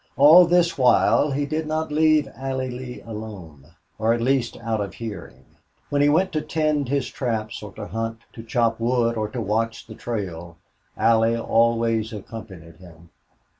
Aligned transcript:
All 0.17 0.47
this 0.47 0.79
while 0.79 1.29
he 1.29 1.45
did 1.45 1.67
not 1.67 1.91
leave 1.91 2.27
Allie 2.35 2.71
Lee 2.71 3.01
alone, 3.01 3.75
or 3.99 4.15
at 4.15 4.19
least 4.21 4.57
out 4.63 4.81
of 4.81 4.95
hearing. 4.95 5.45
When 5.91 6.01
he 6.01 6.09
went 6.09 6.31
to 6.31 6.41
tend 6.41 6.89
his 6.89 7.07
traps 7.07 7.61
or 7.61 7.71
to 7.73 7.85
hunt, 7.85 8.21
to 8.33 8.41
chop 8.41 8.79
wood 8.79 9.15
or 9.15 9.27
to 9.27 9.39
watch 9.39 9.85
the 9.85 9.93
trail, 9.93 10.57
Allie 10.97 11.37
always 11.37 12.11
accompanied 12.13 12.77
him. 12.77 13.11